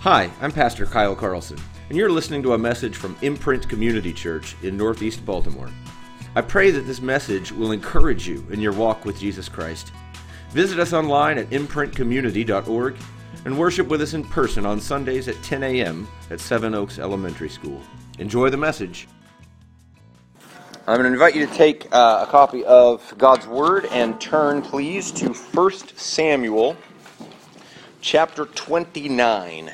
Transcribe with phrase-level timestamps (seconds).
[0.00, 1.58] Hi, I'm Pastor Kyle Carlson,
[1.90, 5.68] and you're listening to a message from Imprint Community Church in Northeast Baltimore.
[6.34, 9.92] I pray that this message will encourage you in your walk with Jesus Christ.
[10.52, 12.96] Visit us online at imprintcommunity.org
[13.44, 16.08] and worship with us in person on Sundays at 10 a.m.
[16.30, 17.82] at Seven Oaks Elementary School.
[18.18, 19.06] Enjoy the message.
[20.86, 24.62] I'm going to invite you to take uh, a copy of God's Word and turn,
[24.62, 26.74] please, to 1 Samuel
[28.00, 29.70] chapter 29.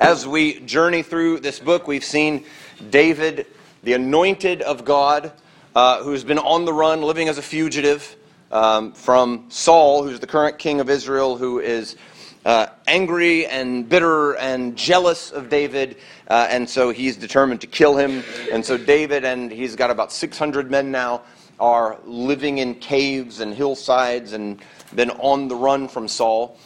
[0.00, 2.44] As we journey through this book, we've seen
[2.90, 3.46] David,
[3.84, 5.32] the anointed of God,
[5.76, 8.16] uh, who's been on the run, living as a fugitive
[8.50, 11.96] um, from Saul, who's the current king of Israel, who is
[12.44, 17.96] uh, angry and bitter and jealous of David, uh, and so he's determined to kill
[17.96, 18.24] him.
[18.50, 21.22] And so David, and he's got about 600 men now,
[21.60, 24.60] are living in caves and hillsides and
[24.96, 26.58] been on the run from Saul.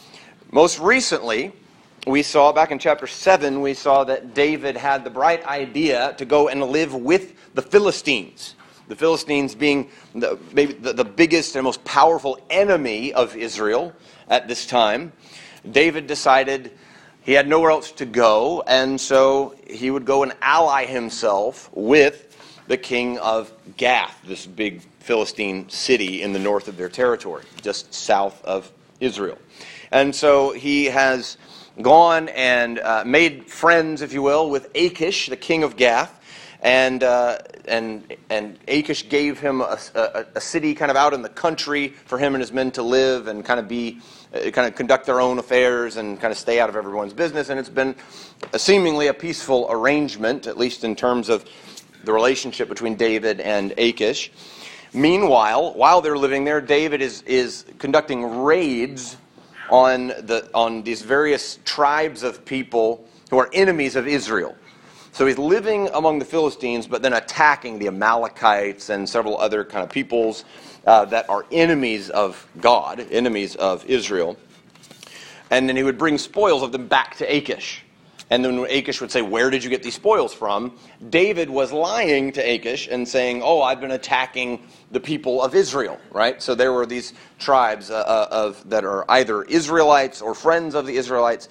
[0.51, 1.53] Most recently,
[2.07, 6.25] we saw back in chapter 7, we saw that David had the bright idea to
[6.25, 8.55] go and live with the Philistines.
[8.87, 13.93] The Philistines being the, maybe the, the biggest and most powerful enemy of Israel
[14.27, 15.11] at this time.
[15.69, 16.71] David decided
[17.21, 22.25] he had nowhere else to go, and so he would go and ally himself with
[22.67, 27.93] the king of Gath, this big Philistine city in the north of their territory, just
[27.93, 29.37] south of Israel.
[29.91, 31.37] And so he has
[31.81, 36.15] gone and uh, made friends, if you will, with Achish, the king of Gath.
[36.61, 37.37] And, uh,
[37.69, 41.87] and, and Achish gave him a, a, a, city kind of out in the country
[41.87, 43.99] for him and his men to live and kind of be,
[44.33, 47.47] uh, kind of conduct their own affairs and kind of stay out of everyone's business.
[47.47, 47.95] And it's been
[48.51, 51.45] a seemingly a peaceful arrangement, at least in terms of
[52.03, 54.29] the relationship between David and Achish.
[54.93, 59.15] Meanwhile, while they're living there, David is, is conducting raids
[59.69, 64.55] on, the, on these various tribes of people who are enemies of Israel.
[65.11, 69.83] So he's living among the Philistines, but then attacking the Amalekites and several other kind
[69.83, 70.45] of peoples
[70.85, 74.37] uh, that are enemies of God, enemies of Israel.
[75.51, 77.83] And then he would bring spoils of them back to Achish.
[78.29, 80.77] And then Achish would say, Where did you get these spoils from?
[81.09, 85.99] David was lying to Achish and saying, Oh, I've been attacking the people of Israel,
[86.11, 86.41] right?
[86.41, 90.85] So there were these tribes uh, uh, of, that are either Israelites or friends of
[90.85, 91.49] the Israelites.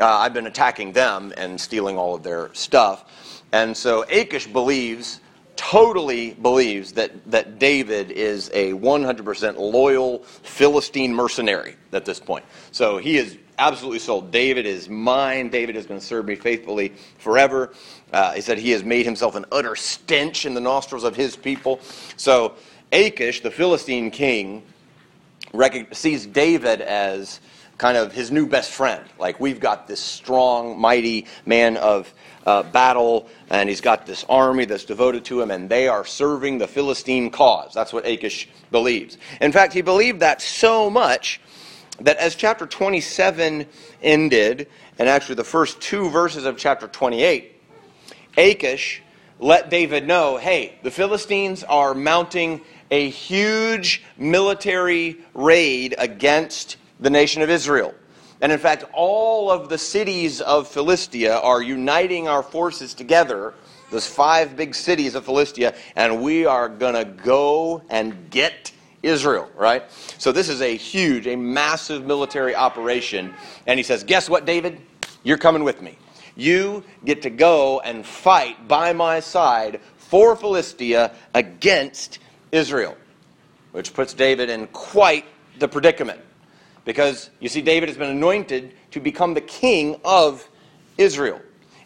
[0.00, 3.42] Uh, I've been attacking them and stealing all of their stuff.
[3.52, 5.20] And so Achish believes,
[5.56, 12.44] totally believes, that, that David is a 100% loyal Philistine mercenary at this point.
[12.70, 14.30] So he is absolutely sold.
[14.30, 15.48] David is mine.
[15.48, 17.74] David is going to serve me faithfully forever.
[18.12, 21.36] Uh, he said he has made himself an utter stench in the nostrils of his
[21.36, 21.80] people.
[22.16, 22.54] So
[22.92, 24.62] Achish, the Philistine king,
[25.92, 27.40] sees David as
[27.78, 29.04] kind of his new best friend.
[29.18, 32.12] Like, we've got this strong, mighty man of
[32.44, 36.58] uh, battle, and he's got this army that's devoted to him, and they are serving
[36.58, 37.72] the Philistine cause.
[37.74, 39.16] That's what Achish believes.
[39.40, 41.40] In fact, he believed that so much
[42.00, 43.66] that as chapter 27
[44.02, 47.54] ended, and actually the first two verses of chapter 28,
[48.36, 49.02] Achish
[49.40, 52.60] let David know hey, the Philistines are mounting
[52.90, 57.94] a huge military raid against the nation of Israel.
[58.40, 63.54] And in fact, all of the cities of Philistia are uniting our forces together,
[63.90, 68.72] those five big cities of Philistia, and we are going to go and get
[69.02, 69.84] Israel, right?
[70.18, 73.34] So this is a huge, a massive military operation.
[73.66, 74.80] And he says, Guess what, David?
[75.22, 75.98] You're coming with me.
[76.36, 82.20] You get to go and fight by my side for Philistia against
[82.52, 82.96] Israel,
[83.72, 85.26] which puts David in quite
[85.58, 86.20] the predicament.
[86.84, 90.48] Because you see, David has been anointed to become the king of
[90.96, 91.40] Israel.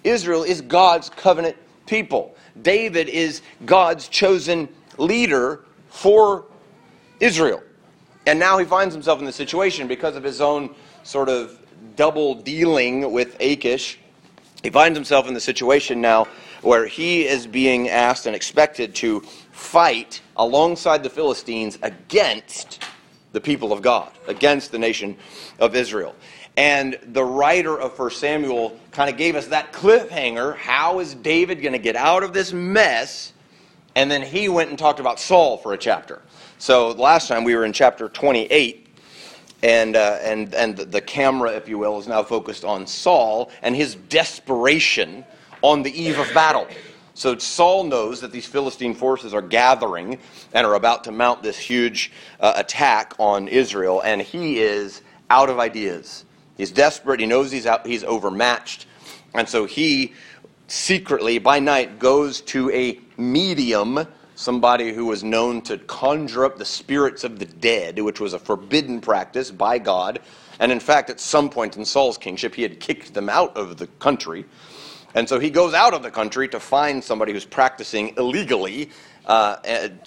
[0.04, 1.56] Israel is God's covenant
[1.86, 2.36] people.
[2.60, 4.68] David is God's chosen
[4.98, 6.44] leader for
[7.22, 7.62] Israel.
[8.26, 10.74] And now he finds himself in the situation because of his own
[11.04, 11.58] sort of
[11.96, 13.98] double dealing with Achish.
[14.62, 16.26] He finds himself in the situation now
[16.62, 19.20] where he is being asked and expected to
[19.52, 22.84] fight alongside the Philistines against
[23.32, 25.16] the people of God, against the nation
[25.58, 26.14] of Israel.
[26.56, 30.56] And the writer of 1 Samuel kind of gave us that cliffhanger.
[30.56, 33.32] How is David going to get out of this mess?
[33.94, 36.22] And then he went and talked about Saul for a chapter.
[36.62, 38.86] So last time we were in chapter 28,
[39.64, 43.74] and, uh, and, and the camera, if you will, is now focused on Saul and
[43.74, 45.24] his desperation
[45.62, 46.68] on the eve of battle.
[47.14, 50.20] So Saul knows that these Philistine forces are gathering
[50.52, 55.50] and are about to mount this huge uh, attack on Israel, and he is out
[55.50, 56.24] of ideas.
[56.56, 57.18] He's desperate.
[57.18, 58.86] He knows he's, out, he's overmatched.
[59.34, 60.12] And so he
[60.68, 66.64] secretly, by night, goes to a medium, somebody who was known to conjure up the
[66.64, 70.20] spirits of the dead, which was a forbidden practice by God.
[70.58, 73.76] And in fact, at some point in Saul's kingship, he had kicked them out of
[73.76, 74.44] the country.
[75.14, 78.90] And so he goes out of the country to find somebody who's practicing illegally
[79.26, 79.56] uh,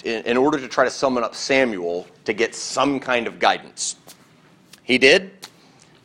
[0.03, 3.95] in order to try to summon up Samuel to get some kind of guidance.
[4.83, 5.31] He did.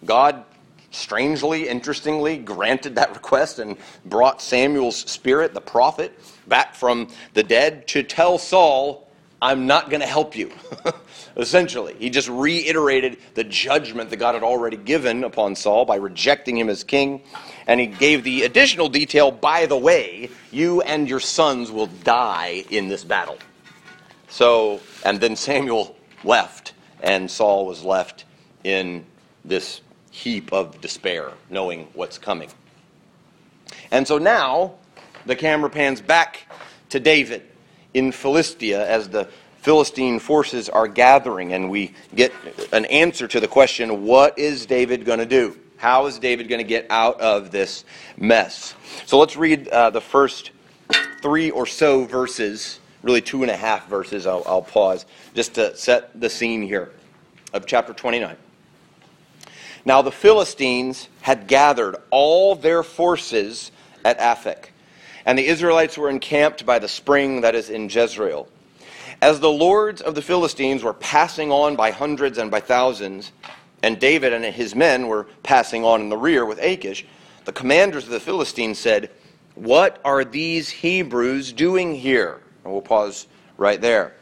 [0.05, 0.45] God
[0.91, 3.77] strangely, interestingly, granted that request and
[4.07, 6.19] brought Samuel's spirit, the prophet,
[6.51, 9.09] back from the dead to tell Saul,
[9.41, 10.53] I'm not going to help you.
[11.37, 16.59] Essentially, he just reiterated the judgment that God had already given upon Saul by rejecting
[16.59, 17.23] him as king.
[17.67, 22.65] And he gave the additional detail by the way, you and your sons will die
[22.69, 23.39] in this battle.
[24.29, 28.27] So, and then Samuel left, and Saul was left
[28.65, 29.07] in
[29.45, 29.81] this
[30.11, 32.51] heap of despair, knowing what's coming.
[33.91, 34.75] And so now
[35.27, 36.47] the camera pans back
[36.91, 37.43] to David
[37.95, 39.29] in Philistia as the
[39.63, 42.33] Philistine forces are gathering, and we get
[42.73, 45.59] an answer to the question what is David going to do?
[45.77, 47.85] How is David going to get out of this
[48.17, 48.75] mess?
[49.07, 50.51] So let's read uh, the first
[51.23, 54.27] three or so verses, really two and a half verses.
[54.27, 56.93] I'll, I'll pause just to set the scene here
[57.53, 58.37] of chapter 29.
[59.85, 63.73] Now the Philistines had gathered all their forces
[64.05, 64.70] at Aphek,
[65.31, 68.49] and the Israelites were encamped by the spring that is in Jezreel.
[69.23, 73.31] As the lords of the Philistines were passing on by hundreds and by thousands,
[73.81, 77.07] and David and his men were passing on in the rear with Achish,
[77.45, 79.09] the commanders of the Philistines said,
[79.55, 82.41] What are these Hebrews doing here?
[82.65, 84.15] And we'll pause right there.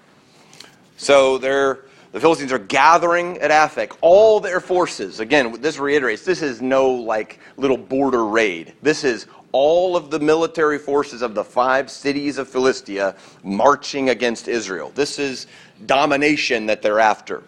[0.98, 5.20] So they're the Philistines are gathering at Aphek all their forces.
[5.20, 8.74] Again, this reiterates this is no like little border raid.
[8.82, 14.48] This is all of the military forces of the five cities of Philistia marching against
[14.48, 14.92] Israel.
[14.94, 15.46] This is
[15.86, 17.42] domination that they're after.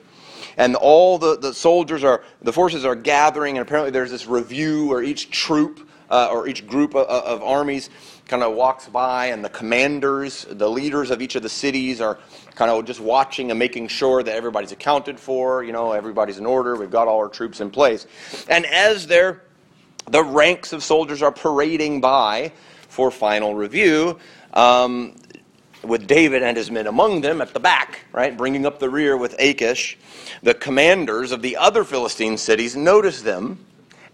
[0.56, 4.86] And all the, the soldiers are, the forces are gathering, and apparently there's this review
[4.86, 7.88] where each troop uh, or each group of, of armies
[8.26, 12.18] kind of walks by, and the commanders, the leaders of each of the cities are
[12.54, 16.46] kind of just watching and making sure that everybody's accounted for, you know, everybody's in
[16.46, 18.06] order, we've got all our troops in place.
[18.48, 19.42] And as they're,
[20.10, 22.52] the ranks of soldiers are parading by
[22.88, 24.18] for final review,
[24.54, 25.14] um,
[25.82, 29.16] with David and his men among them at the back, right, bringing up the rear
[29.16, 29.96] with Achish,
[30.42, 33.58] the commanders of the other Philistine cities notice them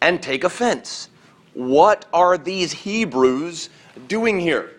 [0.00, 1.08] and take offense.
[1.54, 3.70] What are these Hebrews
[4.08, 4.72] doing here?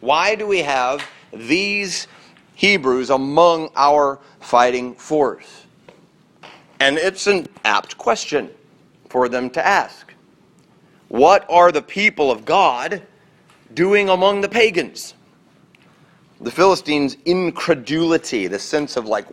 [0.00, 2.08] Why do we have these
[2.56, 5.64] Hebrews among our fighting force?
[6.80, 8.50] And it's an apt question
[9.08, 10.07] for them to ask.
[11.08, 13.02] What are the people of God
[13.74, 15.14] doing among the pagans?
[16.40, 19.26] The Philistines' incredulity, the sense of like,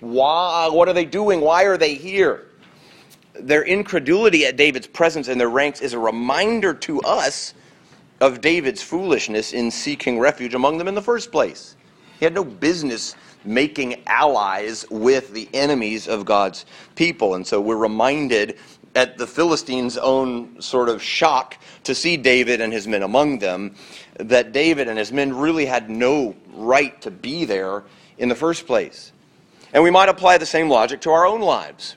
[0.00, 1.40] why, what are they doing?
[1.40, 2.46] Why are they here?
[3.34, 7.54] their incredulity at David's presence in their ranks is a reminder to us
[8.20, 11.76] of David's foolishness in seeking refuge among them in the first place.
[12.18, 16.66] He had no business making allies with the enemies of God's
[16.96, 17.34] people.
[17.34, 18.58] And so we're reminded
[18.94, 23.74] at the Philistines' own sort of shock to see David and his men among them
[24.18, 27.84] that David and his men really had no right to be there
[28.18, 29.12] in the first place.
[29.72, 31.96] And we might apply the same logic to our own lives.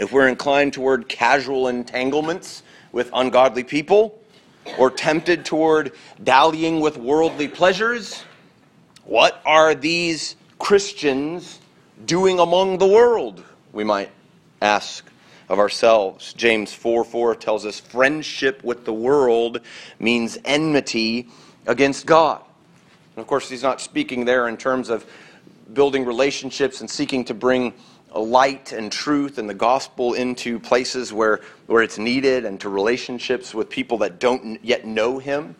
[0.00, 4.18] If we're inclined toward casual entanglements with ungodly people,
[4.78, 5.92] or tempted toward
[6.22, 8.24] dallying with worldly pleasures,
[9.04, 11.60] what are these Christians
[12.04, 13.42] doing among the world?
[13.72, 14.10] We might
[14.60, 15.04] ask
[15.48, 16.32] of ourselves.
[16.34, 19.60] James 4 4 tells us friendship with the world
[19.98, 21.28] means enmity
[21.66, 22.42] against God.
[23.14, 25.06] And of course, he's not speaking there in terms of
[25.72, 27.74] building relationships and seeking to bring
[28.14, 33.54] light and truth and the gospel into places where, where it's needed and to relationships
[33.54, 35.54] with people that don't yet know him.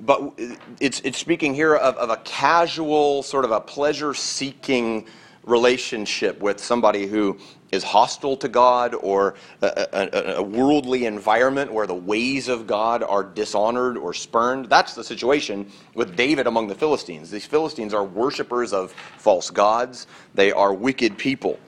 [0.00, 0.38] But
[0.80, 5.06] it's, it's speaking here of, of a casual, sort of a pleasure seeking
[5.44, 7.38] relationship with somebody who
[7.72, 13.02] is hostile to God or a, a, a, worldly environment where the ways of God
[13.02, 14.66] are dishonored or spurned.
[14.66, 17.30] That's the situation with David among the Philistines.
[17.30, 21.58] These Philistines are worshippers of false gods, they are wicked people.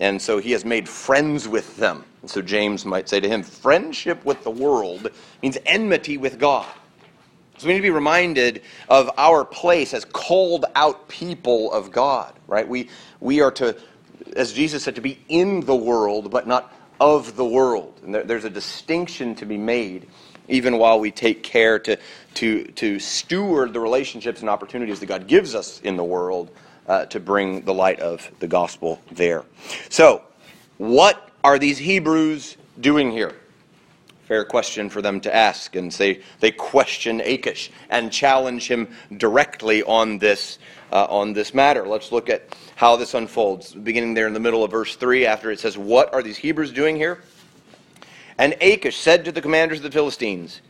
[0.00, 2.04] And so he has made friends with them.
[2.22, 5.10] And so James might say to him, friendship with the world
[5.42, 6.72] means enmity with God.
[7.58, 12.34] So we need to be reminded of our place as called out people of God,
[12.46, 12.66] right?
[12.66, 12.88] We,
[13.18, 13.76] we are to,
[14.38, 18.00] as Jesus said, to be in the world, but not of the world.
[18.04, 20.08] And there, there's a distinction to be made
[20.48, 21.98] even while we take care to,
[22.34, 26.50] to, to steward the relationships and opportunities that God gives us in the world
[26.86, 29.44] uh, to bring the light of the gospel there.
[29.90, 30.22] So,
[30.78, 33.34] what are these Hebrews doing here?
[34.28, 35.74] Fair question for them to ask.
[35.74, 40.58] And they, they question Achish and challenge him directly on this,
[40.92, 41.88] uh, on this matter.
[41.88, 43.72] Let's look at how this unfolds.
[43.72, 46.72] Beginning there in the middle of verse 3, after it says, What are these Hebrews
[46.72, 47.22] doing here?
[48.36, 50.60] And Achish said to the commanders of the Philistines,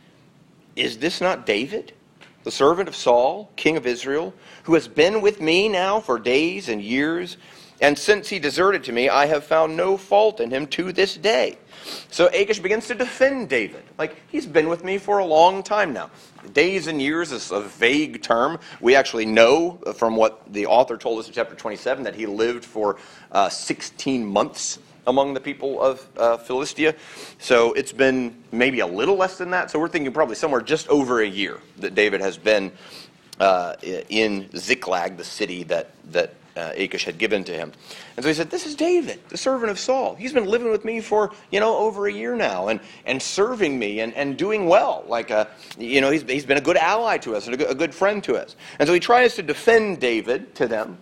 [0.77, 1.91] Is this not David,
[2.45, 6.69] the servant of Saul, king of Israel, who has been with me now for days
[6.69, 7.35] and years?
[7.81, 11.15] And since he deserted to me, I have found no fault in him to this
[11.15, 11.57] day.
[12.11, 13.83] So Achish begins to defend David.
[13.97, 16.11] Like, he's been with me for a long time now.
[16.53, 18.59] Days and years is a vague term.
[18.81, 22.65] We actually know from what the author told us in chapter 27 that he lived
[22.65, 22.97] for
[23.31, 26.95] uh, 16 months among the people of uh, Philistia.
[27.39, 29.71] So it's been maybe a little less than that.
[29.71, 32.71] So we're thinking probably somewhere just over a year that David has been
[33.39, 37.71] uh, in Ziklag, the city that, that uh, Achish had given to him.
[38.17, 40.15] And so he said, This is David, the servant of Saul.
[40.15, 43.77] He's been living with me for, you know, over a year now and, and serving
[43.77, 45.03] me and, and doing well.
[45.07, 45.45] Like, uh,
[45.77, 48.23] you know, he's, he's been a good ally to us and a good, a friend
[48.25, 48.55] to us.
[48.79, 50.97] And so he tries to defend David to them.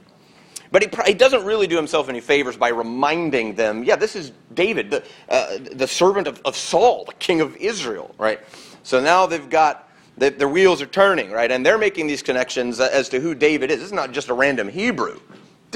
[0.71, 4.31] But he, he doesn't really do himself any favors by reminding them, yeah, this is
[4.53, 8.39] David, the, uh, the servant of, of Saul, the king of Israel, right?
[8.83, 11.51] So now they've got, the, their wheels are turning, right?
[11.51, 13.77] And they're making these connections as to who David is.
[13.77, 15.19] This is not just a random Hebrew.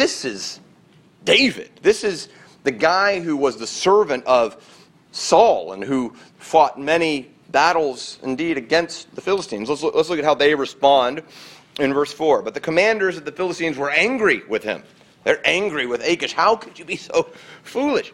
[0.02, 0.60] This is
[1.26, 1.70] David.
[1.84, 2.28] This is
[2.64, 4.58] the guy who was the servant of
[5.12, 9.70] Saul and who fought many battles indeed against the Philistines.
[9.70, 11.22] Let's look, let's look at how they respond
[11.80, 12.42] in verse 4.
[12.42, 14.82] But the commanders of the Philistines were angry with him.
[15.24, 16.34] They're angry with Achish.
[16.34, 17.30] How could you be so
[17.62, 18.12] foolish?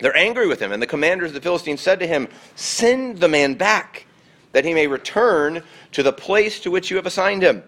[0.00, 0.70] They're angry with him.
[0.70, 4.04] And the commanders of the Philistines said to him, Send the man back,
[4.52, 7.62] that he may return to the place to which you have assigned him.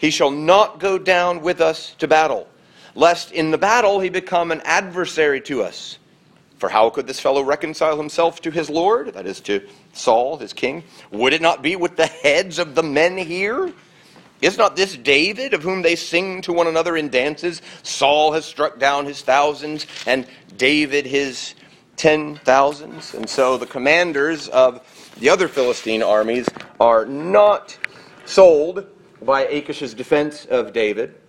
[0.00, 2.48] He shall not go down with us to battle,
[2.94, 5.98] lest in the battle he become an adversary to us.
[6.58, 10.52] For how could this fellow reconcile himself to his Lord, that is, to Saul, his
[10.52, 10.84] king?
[11.10, 13.72] Would it not be with the heads of the men here?
[14.42, 17.62] Is not this David, of whom they sing to one another in dances?
[17.82, 21.54] Saul has struck down his thousands, and David his
[21.96, 23.14] ten thousands.
[23.14, 24.80] And so the commanders of
[25.18, 27.76] the other Philistine armies are not
[28.24, 28.86] sold
[29.20, 31.19] by Achish's defense of David.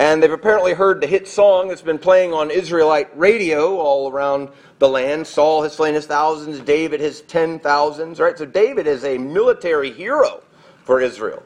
[0.00, 4.48] And they've apparently heard the hit song that's been playing on Israelite radio all around
[4.78, 5.26] the land.
[5.26, 8.38] Saul has slain his thousands, David his ten thousands, right?
[8.38, 10.42] So David is a military hero
[10.84, 11.42] for Israel.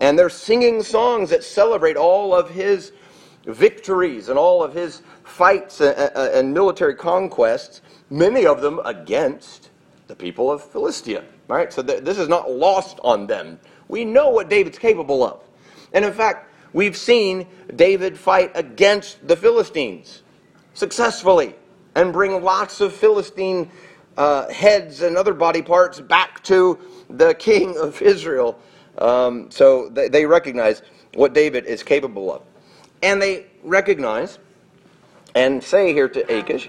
[0.00, 2.90] And they're singing songs that celebrate all of his
[3.46, 9.70] victories and all of his fights and military conquests, many of them against
[10.08, 11.22] the people of Philistia.
[11.46, 11.72] Right?
[11.72, 13.60] So this is not lost on them.
[13.86, 15.44] We know what David's capable of.
[15.92, 20.22] And in fact, we've seen David fight against the Philistines
[20.74, 21.54] successfully
[21.94, 23.70] and bring lots of Philistine
[24.18, 26.78] uh, heads and other body parts back to
[27.08, 28.60] the king of Israel
[28.98, 30.82] um, so they, they recognize
[31.14, 32.42] what David is capable of.
[33.02, 34.38] And they recognize
[35.34, 36.68] and say here to Achish,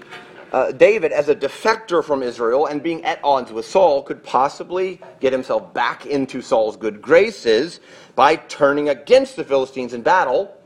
[0.52, 5.00] uh, David, as a defector from Israel and being at odds with Saul, could possibly
[5.20, 7.80] get himself back into Saul's good graces
[8.14, 10.56] by turning against the Philistines in battle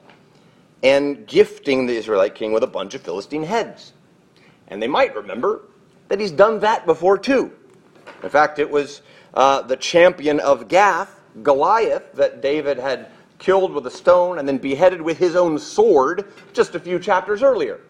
[0.83, 3.93] and gifting the Israelite king with a bunch of Philistine heads.
[4.69, 5.63] And they might remember
[6.09, 7.53] that he's done that before too.
[8.23, 9.03] In fact, it was
[9.35, 13.09] uh, the champion of Gath Goliath that David had
[13.39, 17.43] killed with a stone and then beheaded with his own sword just a few chapters
[17.43, 17.81] earlier.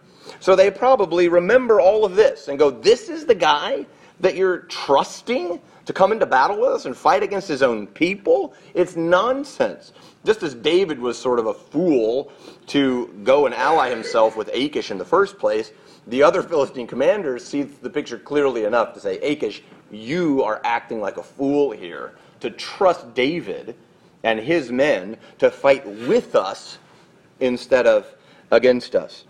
[0.40, 3.86] So they probably remember all of this and go, This is the guy
[4.20, 8.54] that you're trusting to come into battle with us and fight against his own people?
[8.74, 9.92] It's nonsense.
[10.24, 12.32] Just as David was sort of a fool
[12.68, 15.72] to go and ally himself with Achish in the first place,
[16.06, 21.00] the other Philistine commanders see the picture clearly enough to say, Achish, you are acting
[21.00, 23.76] like a fool here to trust David
[24.22, 26.78] and his men to fight with us
[27.40, 28.06] instead of
[28.50, 29.24] against us.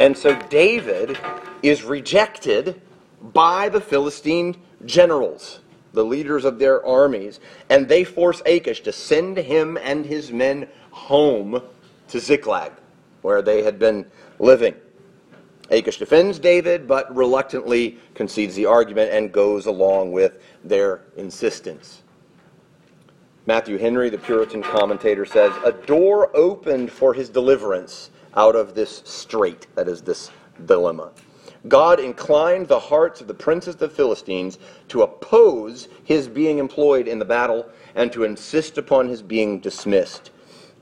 [0.00, 1.18] And so David
[1.62, 2.80] is rejected
[3.20, 5.60] by the Philistine generals,
[5.92, 10.68] the leaders of their armies, and they force Achish to send him and his men
[10.90, 11.62] home
[12.08, 12.72] to Ziklag,
[13.22, 14.06] where they had been
[14.38, 14.74] living.
[15.70, 22.02] Achish defends David, but reluctantly concedes the argument and goes along with their insistence.
[23.46, 29.02] Matthew Henry, the Puritan commentator, says, A door opened for his deliverance out of this
[29.04, 30.30] strait, that is, this
[30.66, 31.10] dilemma.
[31.66, 37.08] God inclined the hearts of the princes of the Philistines to oppose his being employed
[37.08, 40.30] in the battle and to insist upon his being dismissed.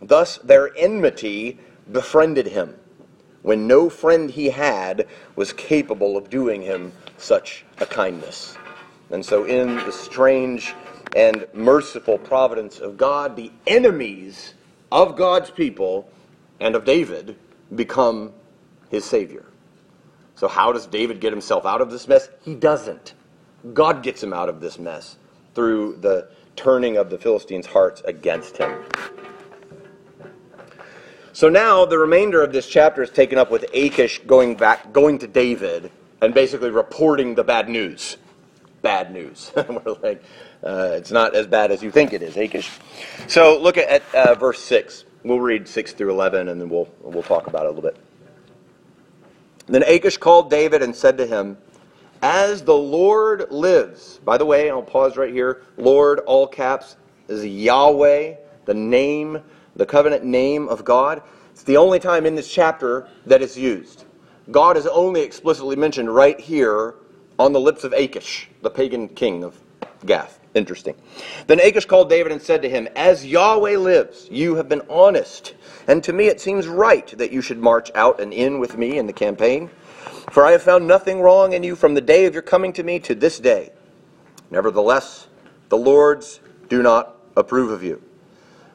[0.01, 1.59] Thus, their enmity
[1.93, 2.77] befriended him,
[3.43, 5.07] when no friend he had
[5.37, 8.57] was capable of doing him such a kindness.
[9.11, 10.75] And so, in the strange
[11.15, 14.55] and merciful providence of God, the enemies
[14.91, 16.11] of God's people
[16.59, 17.37] and of David
[17.75, 18.33] become
[18.91, 19.47] his Savior.
[20.35, 22.29] So, how does David get himself out of this mess?
[22.43, 23.15] He doesn't.
[23.73, 25.17] God gets him out of this mess
[25.55, 28.83] through the turning of the Philistines' hearts against him.
[31.35, 35.19] So now the remainder of this chapter is taken up with Achish going back, going
[35.21, 38.19] to David, and basically reporting the bad news.
[38.83, 39.51] Bad news.
[39.57, 40.23] We're like,
[40.63, 42.71] uh, it's not as bad as you think it is, Achish.
[43.29, 45.05] So look at, at uh, verse six.
[45.25, 47.97] We'll read six through eleven, and then we'll we'll talk about it a little bit.
[49.67, 51.59] Then Achish called David and said to him,
[52.21, 55.63] "As the Lord lives." By the way, I'll pause right here.
[55.77, 56.97] Lord, all caps,
[57.29, 59.43] is Yahweh, the name
[59.77, 61.23] the covenant name of God.
[61.53, 64.05] It's the only time in this chapter that it's used.
[64.51, 66.95] God is only explicitly mentioned right here
[67.39, 69.59] on the lips of Achish, the pagan king of
[70.05, 70.41] Gath.
[70.55, 70.95] Interesting.
[71.47, 75.55] Then Achish called David and said to him, As Yahweh lives, you have been honest,
[75.89, 78.99] and to me it seems right that you should march out and in with me
[78.99, 79.71] in the campaign.
[80.31, 82.83] For I have found nothing wrong in you from the day of your coming to
[82.83, 83.71] me to this day.
[84.51, 85.27] Nevertheless,
[85.71, 88.03] the Lords do not approve of you.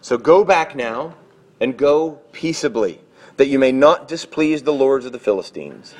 [0.02, 1.16] So go back now
[1.60, 3.02] and go peaceably,
[3.38, 5.96] that you may not displease the lords of the Philistines.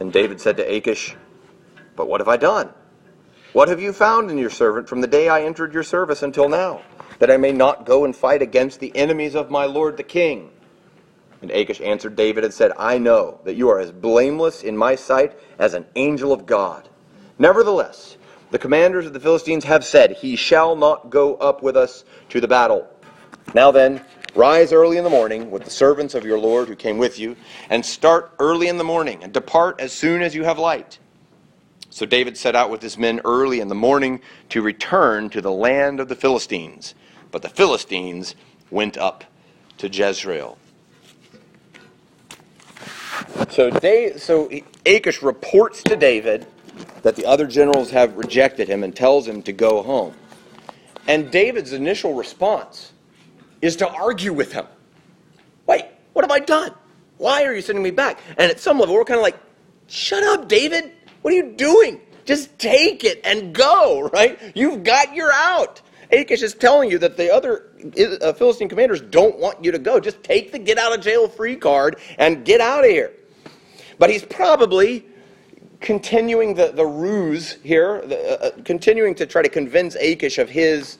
[0.00, 1.16] And David said to Achish,
[1.96, 2.70] But what have I done?
[3.52, 6.48] What have you found in your servant from the day I entered your service until
[6.48, 6.82] now,
[7.18, 10.52] that I may not go and fight against the enemies of my lord the king?
[11.42, 14.94] And Achish answered David and said, I know that you are as blameless in my
[14.94, 16.88] sight as an angel of God.
[17.40, 18.16] Nevertheless,
[18.52, 22.40] the commanders of the Philistines have said, He shall not go up with us to
[22.40, 22.86] the battle.
[23.52, 24.00] Now then,
[24.36, 27.34] rise early in the morning with the servants of your Lord who came with you,
[27.68, 31.00] and start early in the morning, and depart as soon as you have light.
[31.90, 35.52] So David set out with his men early in the morning to return to the
[35.52, 36.94] land of the Philistines.
[37.30, 38.36] But the Philistines
[38.70, 39.24] went up
[39.78, 40.56] to Jezreel.
[43.50, 43.70] So,
[44.16, 44.50] so
[44.86, 46.46] Achish reports to David
[47.02, 50.14] that the other generals have rejected him and tells him to go home.
[51.08, 52.92] And David's initial response
[53.60, 54.66] is to argue with him.
[55.66, 56.72] Wait, what have I done?
[57.18, 58.18] Why are you sending me back?
[58.38, 59.38] And at some level, we're kind of like,
[59.88, 60.92] shut up, David.
[61.22, 62.00] What are you doing?
[62.24, 64.38] Just take it and go, right?
[64.54, 65.82] You've got your out.
[66.12, 67.70] Achish is telling you that the other
[68.22, 70.00] uh, Philistine commanders don't want you to go.
[70.00, 73.12] Just take the get out of jail free card and get out of here.
[73.98, 75.06] But he's probably
[75.80, 80.50] continuing the, the ruse here, the, uh, uh continuing to try to convince Achish of
[80.50, 80.98] his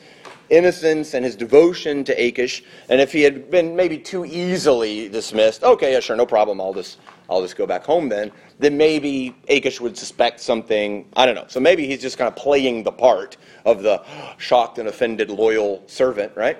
[0.49, 2.63] innocence and his devotion to Achish.
[2.89, 6.75] And if he had been maybe too easily dismissed, okay, yeah, sure, no problem, I'll
[6.75, 6.99] just,
[7.31, 11.09] I'll just go back home then, then maybe Achish would suspect something.
[11.17, 11.47] I don't know.
[11.49, 14.03] So maybe he's just kind of playing the part of the
[14.39, 16.59] shocked and offended loyal servant, right?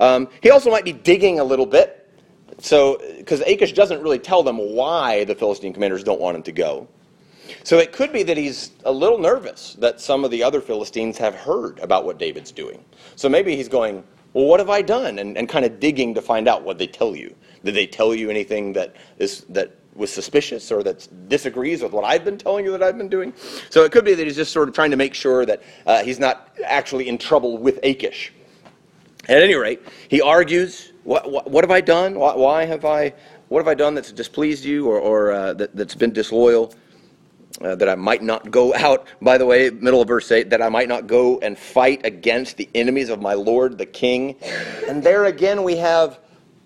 [0.00, 1.96] Um, he also might be digging a little bit.
[2.58, 6.52] So, because Achish doesn't really tell them why the Philistine commanders don't want him to
[6.52, 6.88] go.
[7.62, 11.18] So it could be that he's a little nervous that some of the other Philistines
[11.18, 12.84] have heard about what David's doing.
[13.16, 15.18] So maybe he's going, Well, what have I done?
[15.18, 17.34] And, and kind of digging to find out what they tell you.
[17.64, 22.04] Did they tell you anything that is that was suspicious or that disagrees with what
[22.04, 23.32] I've been telling you that I've been doing?
[23.70, 26.02] So it could be that he's just sort of trying to make sure that uh,
[26.02, 28.32] he's not actually in trouble with Achish.
[29.28, 32.18] At any rate, he argues, What, what, what have I done?
[32.18, 33.12] Why, why, have I?
[33.48, 36.74] What have I done that's displeased you or, or uh, that, that's been disloyal?
[37.60, 40.62] Uh, that I might not go out, by the way, middle of verse 8, that
[40.62, 44.36] I might not go and fight against the enemies of my Lord the King.
[44.88, 46.20] And there again we have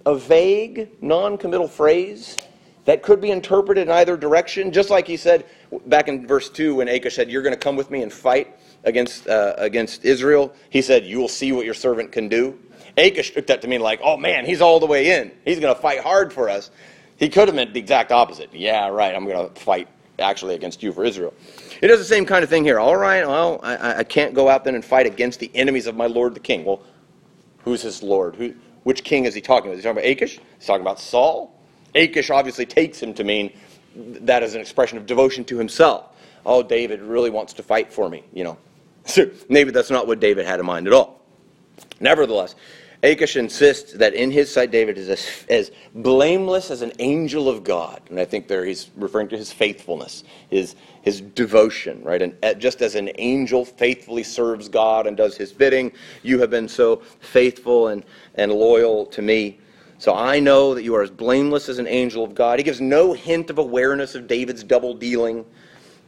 [0.06, 2.38] a vague, non committal phrase
[2.84, 5.46] that could be interpreted in either direction, just like he said
[5.86, 8.56] back in verse 2 when Achish said, You're going to come with me and fight
[8.84, 10.54] against, uh, against Israel.
[10.70, 12.58] He said, You will see what your servant can do.
[12.96, 15.32] Achish took that to mean like, Oh man, he's all the way in.
[15.44, 16.70] He's going to fight hard for us.
[17.16, 18.52] He could have meant the exact opposite.
[18.52, 21.32] Yeah, right, I'm going to fight actually against you for Israel.
[21.80, 22.78] It does the same kind of thing here.
[22.78, 25.96] All right, well, I, I can't go out then and fight against the enemies of
[25.96, 26.64] my Lord the king.
[26.64, 26.82] Well,
[27.64, 28.36] who's his Lord?
[28.36, 29.78] Who, which king is he talking about?
[29.78, 30.40] Is he talking about Achish?
[30.58, 31.53] He's talking about Saul.
[31.94, 33.52] Achish obviously takes him to mean
[33.94, 36.16] that as an expression of devotion to himself.
[36.46, 38.58] Oh, David really wants to fight for me, you know.
[39.06, 41.20] So maybe that's not what David had in mind at all.
[42.00, 42.54] Nevertheless,
[43.04, 47.62] Achish insists that in his sight David is as, as, blameless as an angel of
[47.62, 48.00] God.
[48.08, 52.22] And I think there he's referring to his faithfulness, his, his devotion, right?
[52.22, 56.48] And uh, just as an angel faithfully serves God and does his bidding, you have
[56.48, 58.04] been so faithful and,
[58.36, 59.58] and loyal to me.
[60.04, 62.58] So I know that you are as blameless as an angel of God.
[62.58, 65.46] He gives no hint of awareness of David's double dealing.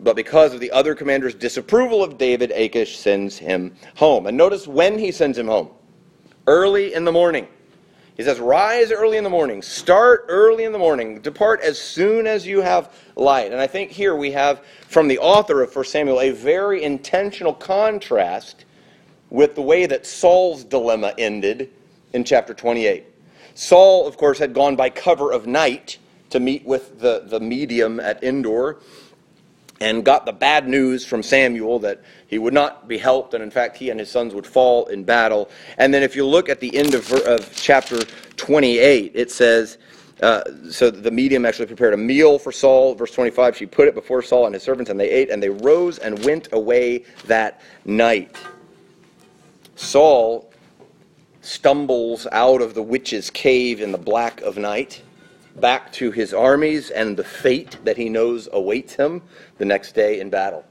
[0.00, 4.26] But because of the other commander's disapproval of David, Achish sends him home.
[4.26, 5.70] And notice when he sends him home
[6.46, 7.48] early in the morning.
[8.18, 12.26] He says, Rise early in the morning, start early in the morning, depart as soon
[12.26, 13.50] as you have light.
[13.50, 17.54] And I think here we have from the author of 1 Samuel a very intentional
[17.54, 18.66] contrast
[19.30, 21.70] with the way that Saul's dilemma ended
[22.12, 23.15] in chapter 28.
[23.56, 25.96] Saul, of course, had gone by cover of night
[26.28, 28.76] to meet with the, the medium at Endor
[29.80, 33.50] and got the bad news from Samuel that he would not be helped, and in
[33.50, 35.48] fact, he and his sons would fall in battle.
[35.78, 37.98] And then, if you look at the end of, of chapter
[38.36, 39.78] 28, it says,
[40.22, 42.94] uh, so the medium actually prepared a meal for Saul.
[42.94, 45.50] Verse 25, she put it before Saul and his servants, and they ate, and they
[45.50, 48.36] rose and went away that night.
[49.76, 50.50] Saul
[51.46, 55.00] stumbles out of the witch's cave in the black of night
[55.60, 59.22] back to his armies and the fate that he knows awaits him
[59.58, 60.64] the next day in battle.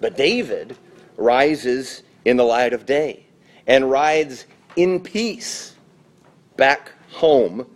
[0.00, 0.76] But David
[1.16, 3.24] rises in the light of day
[3.66, 5.74] and rides in peace
[6.56, 7.66] back home,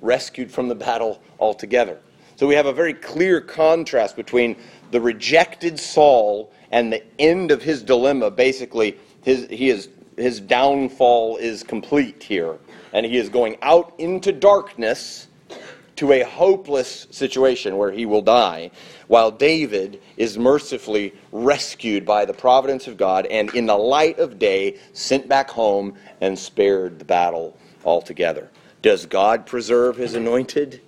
[0.00, 1.98] rescued from the battle altogether.
[2.36, 4.56] So we have a very clear contrast between
[4.90, 8.30] the rejected Saul and the end of his dilemma.
[8.30, 9.88] Basically, his, he is,
[10.22, 12.58] his downfall is complete here,
[12.92, 15.28] and he is going out into darkness
[15.96, 18.70] to a hopeless situation where he will die,
[19.08, 24.38] while David is mercifully rescued by the providence of God and in the light of
[24.38, 28.50] day sent back home and spared the battle altogether.
[28.80, 30.80] Does God preserve his anointed?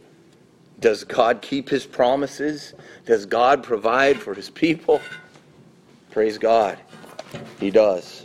[0.80, 2.74] Does God keep his promises?
[3.06, 5.00] Does God provide for his people?
[6.10, 6.78] Praise God.
[7.60, 8.23] He does.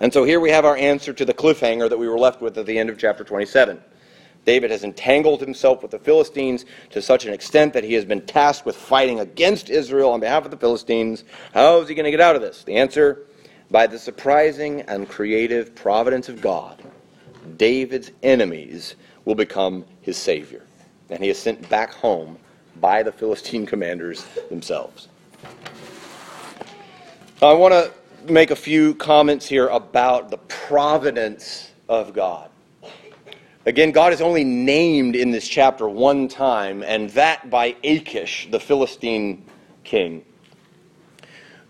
[0.00, 2.58] And so here we have our answer to the cliffhanger that we were left with
[2.58, 3.80] at the end of chapter 27.
[4.44, 8.20] David has entangled himself with the Philistines to such an extent that he has been
[8.20, 11.24] tasked with fighting against Israel on behalf of the Philistines.
[11.52, 12.62] How is he going to get out of this?
[12.62, 13.26] The answer
[13.70, 16.80] by the surprising and creative providence of God,
[17.56, 20.62] David's enemies will become his savior.
[21.10, 22.38] And he is sent back home
[22.80, 25.08] by the Philistine commanders themselves.
[27.42, 27.92] I want to
[28.30, 32.50] make a few comments here about the providence of God.
[33.66, 38.60] Again, God is only named in this chapter one time, and that by Achish, the
[38.60, 39.44] Philistine
[39.82, 40.24] king.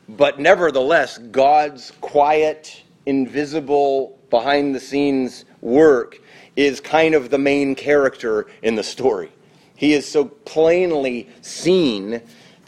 [0.08, 6.20] But nevertheless, God's quiet, invisible, behind the scenes work
[6.54, 9.30] is kind of the main character in the story.
[9.76, 12.22] He is so plainly seen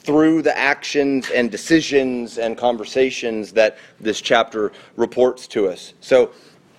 [0.09, 5.93] through the actions and decisions and conversations that this chapter reports to us.
[6.01, 6.31] So,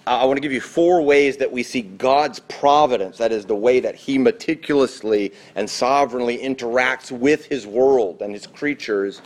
[0.08, 3.20] I want to give you four ways that we see God's providence.
[3.20, 8.48] That is the way that He meticulously and sovereignly interacts with His world and His
[8.48, 9.22] creatures.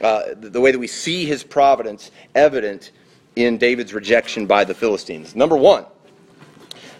[0.00, 2.92] Uh, the way that we see His providence evident
[3.36, 5.36] in David's rejection by the Philistines.
[5.36, 5.84] Number one,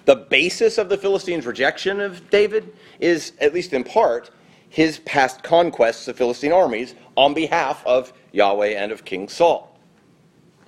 [0.05, 4.31] the basis of the Philistines' rejection of David is, at least in part,
[4.73, 9.79] his past conquests of Philistine armies on behalf of Yahweh and of King Saul.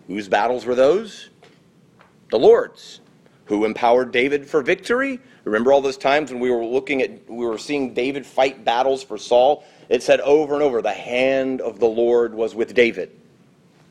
[0.07, 1.31] Whose battles were those?
[2.35, 3.01] the Lord's.
[3.47, 5.21] Who empowered David for victory?
[5.45, 9.05] Remember all those times when we were looking at, we were seeing David fight battles
[9.05, 9.65] for Saul?
[9.89, 13.13] It said over and over, the hand of the Lord was with David.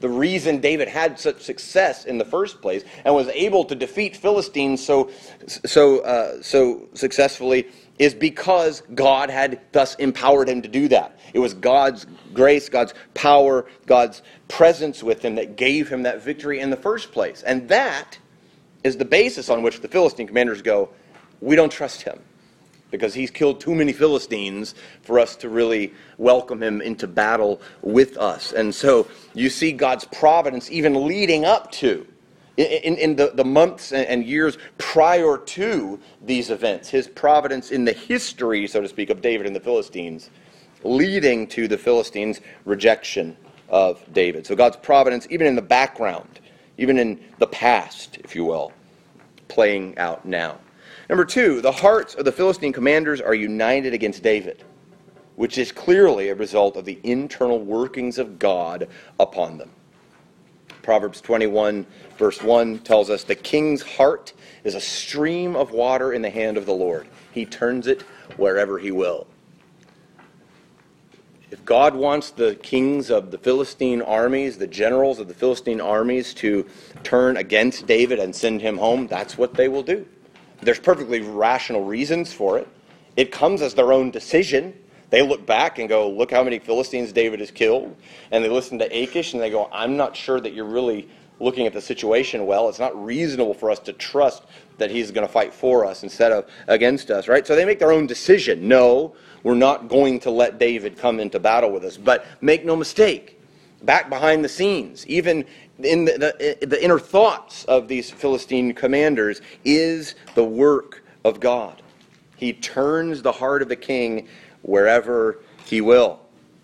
[0.01, 4.17] The reason David had such success in the first place and was able to defeat
[4.17, 5.09] Philistines so,
[5.47, 7.67] so, uh, so successfully
[7.99, 11.19] is because God had thus empowered him to do that.
[11.33, 16.59] It was God's grace, God's power, God's presence with him that gave him that victory
[16.59, 17.43] in the first place.
[17.43, 18.17] And that
[18.83, 20.89] is the basis on which the Philistine commanders go,
[21.39, 22.19] we don't trust him
[22.91, 28.17] because he's killed too many Philistines for us to really welcome him into battle with
[28.17, 28.53] us.
[28.53, 32.05] And so you see God's providence even leading up to,
[32.57, 37.93] in, in the, the months and years prior to these events, his providence in the
[37.93, 40.29] history, so to speak, of David and the Philistines,
[40.83, 43.35] leading to the Philistines' rejection
[43.69, 44.45] of David.
[44.45, 46.39] So God's providence, even in the background,
[46.77, 48.71] even in the past, if you will,
[49.47, 50.59] playing out now.
[51.09, 54.63] Number two, the hearts of the Philistine commanders are united against David,
[55.35, 58.87] which is clearly a result of the internal workings of God
[59.19, 59.71] upon them.
[60.83, 64.33] Proverbs 21, verse 1 tells us the king's heart
[64.65, 67.07] is a stream of water in the hand of the Lord.
[67.31, 68.01] He turns it
[68.35, 69.25] wherever he will.
[71.51, 76.33] If God wants the kings of the Philistine armies, the generals of the Philistine armies,
[76.35, 76.67] to
[77.03, 80.05] turn against David and send him home, that's what they will do.
[80.61, 82.67] There's perfectly rational reasons for it.
[83.15, 84.73] It comes as their own decision.
[85.13, 87.95] They look back and go, Look how many Philistines David has killed.
[88.31, 91.07] And they listen to Achish and they go, I'm not sure that you're really
[91.39, 92.67] looking at the situation well.
[92.67, 94.41] It's not reasonable for us to trust
[94.79, 97.45] that he's going to fight for us instead of against us, right?
[97.45, 98.67] So they make their own decision.
[98.67, 101.95] No, we're not going to let David come into battle with us.
[101.95, 103.39] But make no mistake,
[103.83, 105.45] back behind the scenes, even
[105.77, 111.83] in the, the, the inner thoughts of these Philistine commanders, is the work of God.
[112.43, 114.27] He turns the heart of the king
[114.63, 116.19] wherever he will.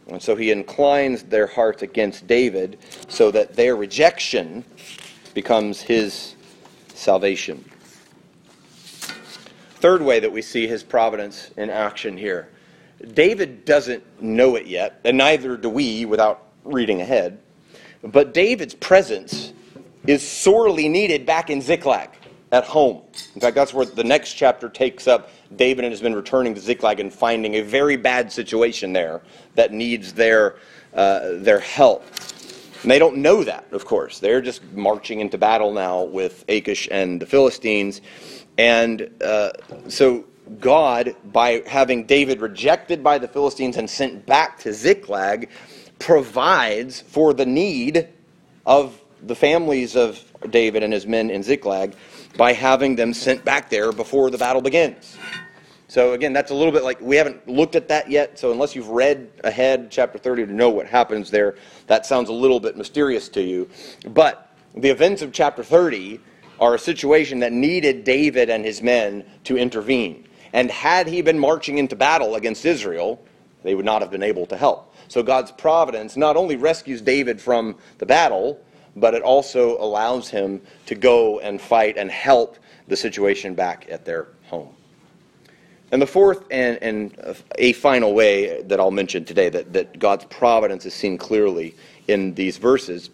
[0.08, 4.66] And so he inclines their hearts against David so that their rejection
[5.34, 6.36] becomes his
[6.96, 7.64] salvation.
[9.76, 12.50] Third way that we see his providence in action here
[13.14, 17.40] David doesn't know it yet, and neither do we without reading ahead.
[18.04, 19.54] But David's presence
[20.06, 22.10] is sorely needed back in Ziklag
[22.52, 23.02] at home.
[23.36, 25.30] In fact, that's where the next chapter takes up.
[25.56, 29.22] David has been returning to Ziklag and finding a very bad situation there
[29.56, 30.56] that needs their,
[30.94, 32.04] uh, their help.
[32.82, 34.20] And they don't know that, of course.
[34.20, 38.02] They're just marching into battle now with Achish and the Philistines.
[38.58, 39.52] And uh,
[39.90, 40.26] so
[40.60, 45.50] God, by having David rejected by the Philistines and sent back to Ziklag,
[46.00, 48.08] provides for the need
[48.66, 51.94] of the families of David and his men in Ziklag
[52.38, 55.18] by having them sent back there before the battle begins.
[55.90, 58.38] So again, that's a little bit like we haven't looked at that yet.
[58.38, 61.56] So unless you've read ahead chapter 30 to know what happens there,
[61.88, 63.68] that sounds a little bit mysterious to you.
[64.08, 66.20] But the events of chapter 30
[66.60, 70.28] are a situation that needed David and his men to intervene.
[70.54, 73.20] And had he been marching into battle against Israel,
[73.64, 74.94] they would not have been able to help.
[75.08, 78.64] So God's providence not only rescues David from the battle,
[78.96, 84.06] but it also allows him to go and fight and help the situation back at
[84.06, 84.76] their home.
[85.92, 90.26] And the fourth and, and a final way that I'll mention today that, that God's
[90.26, 91.76] providence is seen clearly
[92.08, 93.10] in these verses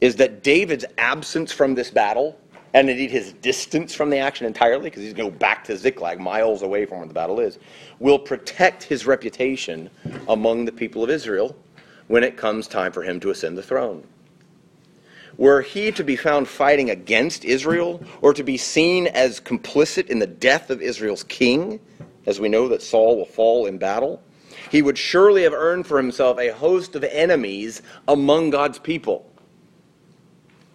[0.00, 2.38] is that David's absence from this battle
[2.74, 5.76] and indeed his distance from the action entirely, because he's going to go back to
[5.76, 7.58] Ziklag, miles away from where the battle is,
[7.98, 9.88] will protect his reputation
[10.28, 11.56] among the people of Israel
[12.08, 14.06] when it comes time for him to ascend the throne.
[15.38, 20.18] Were he to be found fighting against Israel, or to be seen as complicit in
[20.18, 21.80] the death of Israel's king,
[22.26, 24.20] as we know that Saul will fall in battle,
[24.70, 29.24] he would surely have earned for himself a host of enemies among God's people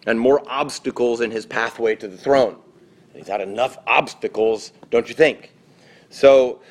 [0.07, 2.57] and more obstacles in his pathway to the throne.
[3.13, 5.51] He's had enough obstacles, don't you think?
[6.09, 6.61] So,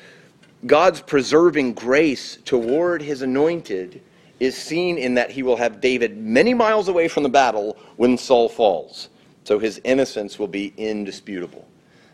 [0.65, 4.01] God's preserving grace toward his anointed
[4.43, 8.17] is seen in that he will have David many miles away from the battle when
[8.17, 9.09] Saul falls.
[9.43, 11.67] So his innocence will be indisputable.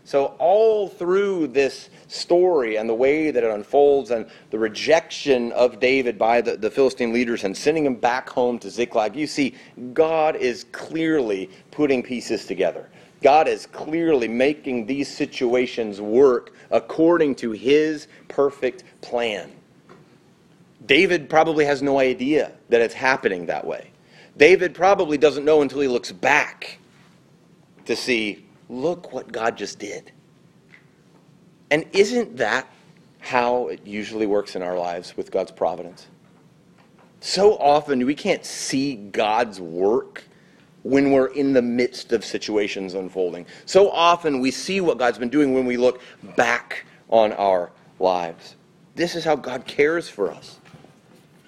[0.06, 5.80] So, all through this story and the way that it unfolds, and the rejection of
[5.80, 9.54] David by the, the Philistine leaders and sending him back home to Ziklag, you see,
[9.94, 12.90] God is clearly putting pieces together.
[13.22, 19.52] God is clearly making these situations work according to his perfect plan.
[20.90, 23.92] David probably has no idea that it's happening that way.
[24.38, 26.80] David probably doesn't know until he looks back
[27.86, 30.12] to see look what God just did.
[31.70, 32.68] And isn't that
[33.20, 36.08] how it usually works in our lives with God's providence?
[37.20, 40.24] So often we can't see God's work
[40.82, 43.46] when we're in the midst of situations unfolding.
[43.68, 46.02] So often we see what God's been doing when we look
[46.36, 48.56] back on our lives.
[48.96, 50.60] This is how God cares for us.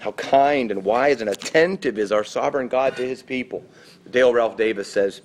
[0.01, 3.63] How kind and wise and attentive is our sovereign God to his people.
[4.09, 5.21] Dale Ralph Davis says,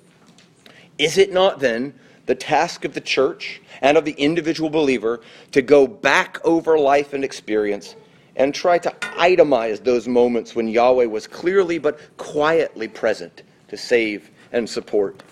[0.99, 1.95] is it not then
[2.27, 5.21] the task of the church and of the individual believer
[5.53, 7.97] to go back over life and experience
[8.37, 14.31] and try to itemize those moments when Yahweh was clearly but quietly present to save
[14.53, 15.23] and support?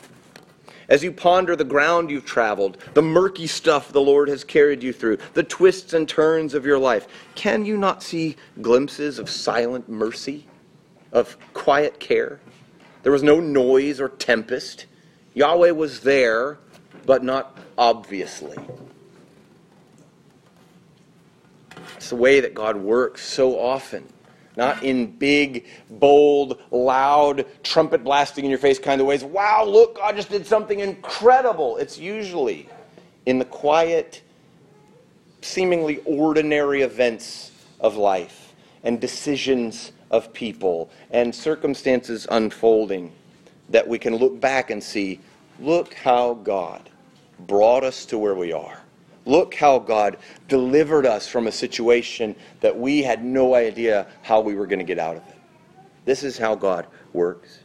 [0.88, 4.92] As you ponder the ground you've traveled, the murky stuff the Lord has carried you
[4.92, 9.88] through, the twists and turns of your life, can you not see glimpses of silent
[9.88, 10.46] mercy,
[11.12, 12.40] of quiet care?
[13.02, 14.86] There was no noise or tempest.
[15.34, 16.58] Yahweh was there,
[17.06, 18.56] but not obviously.
[21.96, 24.06] It's the way that God works so often.
[24.56, 29.24] Not in big, bold, loud, trumpet blasting in your face kind of ways.
[29.24, 31.76] Wow, look, God just did something incredible.
[31.76, 32.68] It's usually
[33.26, 34.22] in the quiet,
[35.42, 43.12] seemingly ordinary events of life and decisions of people and circumstances unfolding
[43.70, 45.20] that we can look back and see
[45.60, 46.90] look how God
[47.46, 48.83] brought us to where we are.
[49.26, 54.54] Look how God delivered us from a situation that we had no idea how we
[54.54, 55.36] were going to get out of it.
[56.04, 57.60] This is how God works.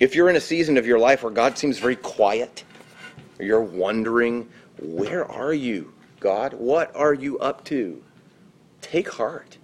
[0.00, 2.64] If you're in a season of your life where God seems very quiet,
[3.38, 4.48] or you're wondering,
[4.80, 6.54] where are you, God?
[6.54, 8.02] What are you up to?
[8.80, 9.58] Take heart.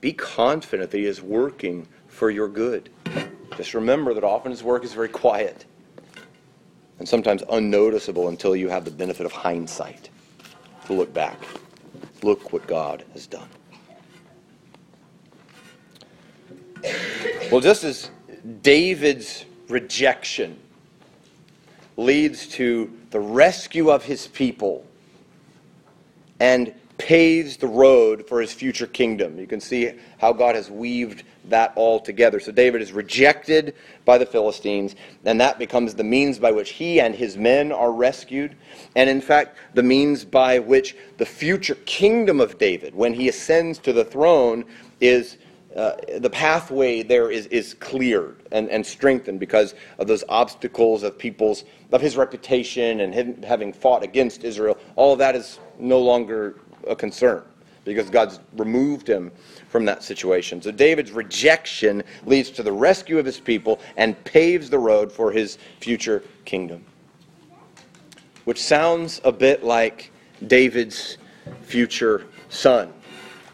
[0.00, 2.90] Be confident that He is working for your good.
[3.56, 5.64] Just remember that often His work is very quiet
[6.98, 10.08] and sometimes unnoticeable until you have the benefit of hindsight
[10.86, 11.38] to look back.
[12.22, 13.48] Look what God has done.
[17.50, 18.10] Well, just as
[18.62, 20.58] David's rejection
[21.96, 24.86] leads to the rescue of his people
[26.40, 29.38] and paves the road for his future kingdom.
[29.38, 32.40] You can see how God has weaved that all together.
[32.40, 37.00] So David is rejected by the Philistines, and that becomes the means by which he
[37.00, 38.56] and his men are rescued.
[38.94, 43.78] And in fact, the means by which the future kingdom of David, when he ascends
[43.80, 44.64] to the throne,
[45.00, 45.38] is.
[45.74, 51.18] Uh, the pathway there is, is cleared and, and strengthened because of those obstacles of
[51.18, 54.78] people's of his reputation and him having fought against Israel.
[54.94, 56.56] All of that is no longer
[56.88, 57.44] a concern
[57.86, 59.30] because God's removed him
[59.68, 60.60] from that situation.
[60.60, 65.32] So David's rejection leads to the rescue of his people and paves the road for
[65.32, 66.84] his future kingdom.
[68.44, 70.12] Which sounds a bit like
[70.46, 71.16] David's
[71.62, 72.92] future son,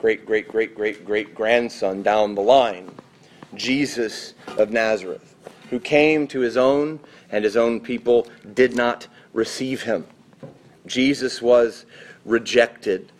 [0.01, 2.91] great, great, great, great, great grandson down the line,
[3.55, 5.35] Jesus of Nazareth,
[5.71, 10.07] who came to his own and his own people did not receive him.
[10.87, 11.87] Jesus was
[12.25, 13.13] rejected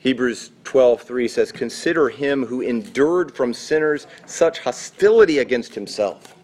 [0.00, 6.36] Hebrews 12:3 says, "Consider him who endured from sinners such hostility against himself,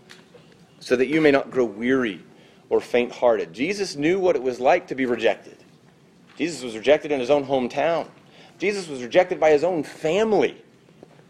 [0.80, 2.20] so that you may not grow weary
[2.68, 5.56] or faint-hearted." Jesus knew what it was like to be rejected.
[6.36, 8.06] Jesus was rejected in his own hometown.
[8.58, 10.56] Jesus was rejected by his own family.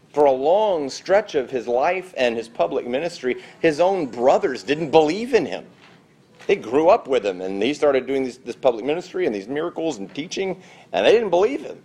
[0.09, 4.91] For a long stretch of his life and his public ministry, his own brothers didn't
[4.91, 5.67] believe in him.
[6.47, 9.49] They grew up with him, and he started doing this, this public ministry and these
[9.49, 11.83] miracles and teaching, and they didn't believe him.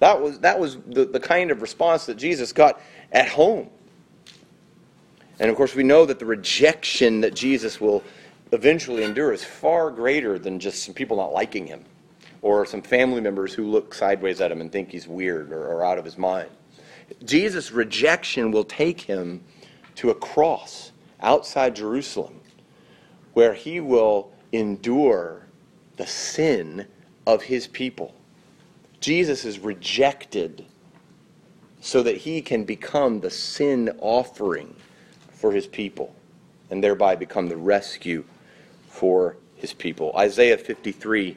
[0.00, 2.80] That was, that was the, the kind of response that Jesus got
[3.12, 3.70] at home.
[5.38, 8.02] And of course, we know that the rejection that Jesus will
[8.52, 11.84] eventually endure is far greater than just some people not liking him
[12.42, 15.84] or some family members who look sideways at him and think he's weird or, or
[15.84, 16.50] out of his mind.
[17.24, 19.42] Jesus' rejection will take him
[19.96, 22.40] to a cross outside Jerusalem
[23.32, 25.46] where he will endure
[25.96, 26.86] the sin
[27.26, 28.14] of his people.
[29.04, 30.64] Jesus is rejected
[31.82, 34.74] so that he can become the sin offering
[35.30, 36.16] for his people
[36.70, 38.24] and thereby become the rescue
[38.88, 40.10] for his people.
[40.16, 41.36] Isaiah 53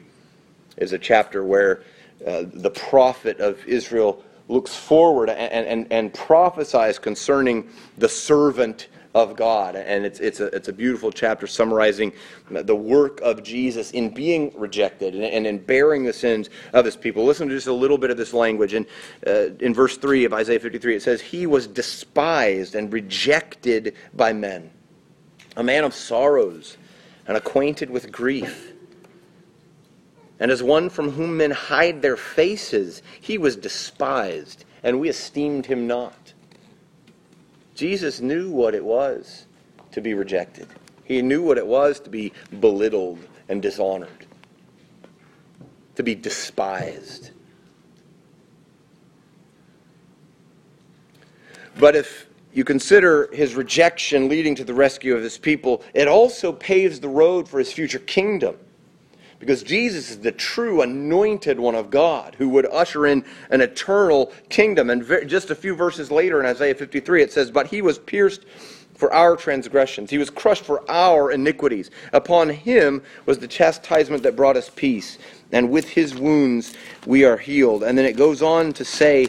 [0.78, 1.82] is a chapter where
[2.26, 9.36] uh, the prophet of Israel looks forward and, and, and prophesies concerning the servant of
[9.36, 9.76] God.
[9.76, 12.12] And it's, it's, a, it's a beautiful chapter summarizing
[12.50, 16.96] the work of Jesus in being rejected and, and in bearing the sins of his
[16.96, 17.24] people.
[17.24, 18.74] Listen to just a little bit of this language.
[18.74, 18.86] In,
[19.26, 24.32] uh, in verse 3 of Isaiah 53, it says, He was despised and rejected by
[24.32, 24.70] men,
[25.56, 26.76] a man of sorrows
[27.28, 28.72] and acquainted with grief.
[30.40, 35.66] And as one from whom men hide their faces, he was despised, and we esteemed
[35.66, 36.14] him not.
[37.78, 39.46] Jesus knew what it was
[39.92, 40.66] to be rejected.
[41.04, 44.26] He knew what it was to be belittled and dishonored,
[45.94, 47.30] to be despised.
[51.78, 56.50] But if you consider his rejection leading to the rescue of his people, it also
[56.50, 58.56] paves the road for his future kingdom.
[59.38, 64.32] Because Jesus is the true anointed one of God who would usher in an eternal
[64.48, 64.90] kingdom.
[64.90, 68.44] And just a few verses later in Isaiah 53, it says, But he was pierced
[68.94, 71.88] for our transgressions, he was crushed for our iniquities.
[72.12, 75.18] Upon him was the chastisement that brought us peace.
[75.52, 76.74] And with his wounds
[77.06, 77.84] we are healed.
[77.84, 79.28] And then it goes on to say,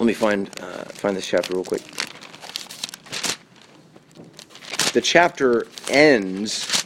[0.00, 1.82] let me find, uh, find this chapter real quick.
[4.94, 6.79] The chapter ends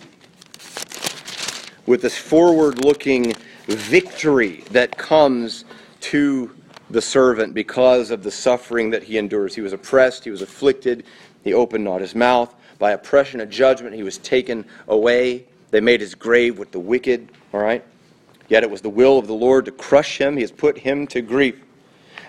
[1.87, 3.35] with this forward looking
[3.67, 5.65] victory that comes
[6.01, 6.55] to
[6.91, 9.55] the servant because of the suffering that he endures.
[9.55, 11.05] He was oppressed, he was afflicted,
[11.43, 12.55] he opened not his mouth.
[12.79, 15.45] By oppression and judgment he was taken away.
[15.71, 17.85] They made his grave with the wicked, all right?
[18.49, 20.37] Yet it was the will of the Lord to crush him.
[20.37, 21.61] He has put him to grief.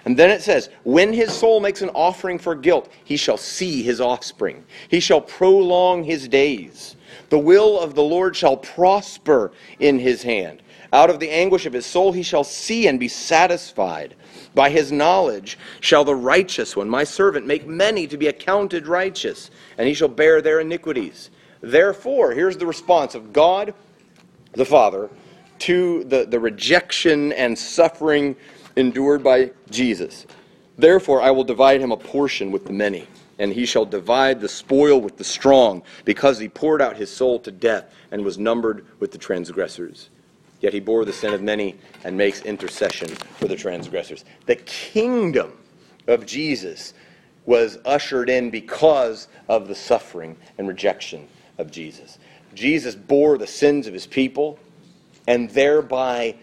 [0.06, 3.82] And then it says, When his soul makes an offering for guilt, he shall see
[3.82, 4.64] his offspring.
[4.88, 6.96] He shall prolong his days.
[7.30, 10.62] The will of the Lord shall prosper in his hand.
[10.94, 14.16] Out of the anguish of his soul he shall see and be satisfied.
[14.54, 19.52] By his knowledge shall the righteous one, my servant, make many to be accounted righteous,
[19.78, 21.30] and he shall bear their iniquities.
[21.62, 23.74] Therefore, here's the response of God
[24.54, 25.10] the Father
[25.60, 28.36] to the, the rejection and suffering
[28.76, 30.26] endured by Jesus.
[30.78, 33.08] Therefore, I will divide him a portion with the many,
[33.38, 37.40] and he shall divide the spoil with the strong, because he poured out his soul
[37.40, 40.10] to death and was numbered with the transgressors.
[40.62, 44.26] Yet he bore the sin of many and makes intercession for the transgressors.
[44.46, 45.54] The kingdom
[46.08, 46.94] of Jesus
[47.46, 51.28] was ushered in because of the suffering and rejection
[51.58, 52.18] of Jesus.
[52.54, 54.58] Jesus bore the sins of his people
[55.28, 56.36] and thereby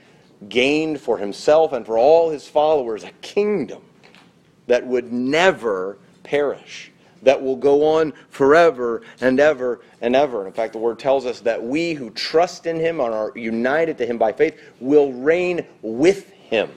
[0.48, 3.82] gained for himself and for all his followers a kingdom
[4.66, 6.90] that would never perish,
[7.22, 10.46] that will go on forever and ever and ever.
[10.46, 13.96] In fact, the word tells us that we who trust in him and are united
[13.98, 16.70] to him by faith will reign with him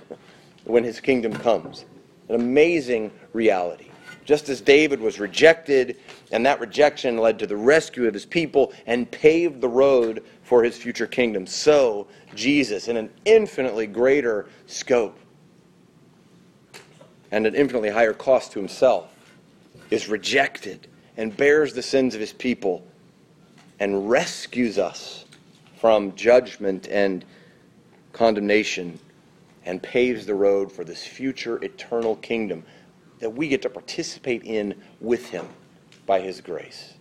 [0.65, 1.85] when his kingdom comes.
[2.29, 3.87] An amazing reality.
[4.23, 5.97] Just as David was rejected,
[6.31, 10.63] and that rejection led to the rescue of his people and paved the road for
[10.63, 15.17] his future kingdom, so Jesus, in an infinitely greater scope
[17.31, 19.14] and an infinitely higher cost to himself,
[19.89, 22.85] is rejected and bears the sins of his people
[23.79, 25.25] and rescues us
[25.77, 27.25] from judgment and
[28.13, 28.97] condemnation
[29.65, 32.63] and paves the road for this future eternal kingdom
[33.19, 35.47] that we get to participate in with him
[36.05, 36.93] by his grace.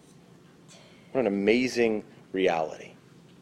[1.13, 2.93] What an amazing reality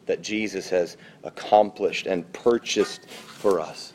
[0.05, 3.93] that Jesus has accomplished and purchased for us.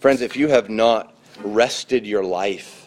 [0.00, 2.83] Friends, if you have not rested your life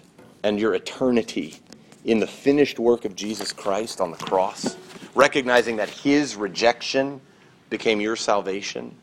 [0.47, 1.57] and your eternity
[2.05, 4.77] in the finished work of Jesus Christ on the cross,
[5.13, 7.19] recognizing that his rejection
[7.69, 8.95] became your salvation,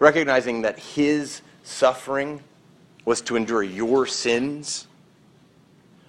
[0.00, 2.42] recognizing that his suffering
[3.04, 4.88] was to endure your sins,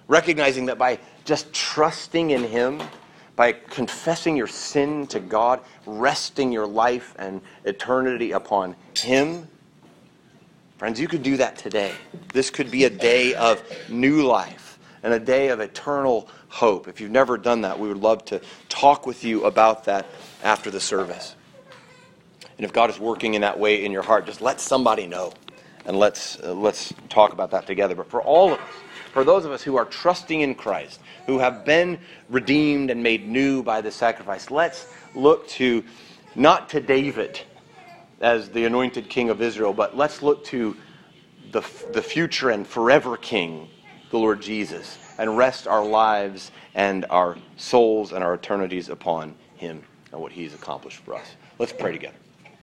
[0.08, 2.82] recognizing that by just trusting in him,
[3.36, 9.46] by confessing your sin to God, resting your life and eternity upon him,
[10.80, 11.92] friends, you could do that today.
[12.32, 16.88] This could be a day of new life and a day of eternal hope.
[16.88, 20.06] If you've never done that, we would love to talk with you about that
[20.42, 21.34] after the service.
[22.56, 25.34] And if God is working in that way in your heart, just let somebody know
[25.84, 27.94] and let's, uh, let's talk about that together.
[27.94, 28.74] But for all of us,
[29.12, 31.98] for those of us who are trusting in Christ, who have been
[32.30, 35.84] redeemed and made new by the sacrifice, let's look to
[36.34, 37.38] not to David
[38.20, 40.76] as the anointed king of Israel, but let's look to
[41.52, 41.62] the,
[41.92, 43.68] the future and forever king,
[44.10, 49.82] the Lord Jesus, and rest our lives and our souls and our eternities upon him
[50.12, 51.34] and what he's accomplished for us.
[51.58, 52.16] Let's pray together.